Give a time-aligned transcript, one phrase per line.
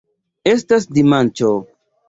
[0.53, 1.55] Estas dimanĉo.